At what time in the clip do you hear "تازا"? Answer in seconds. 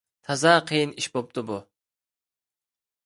0.27-0.53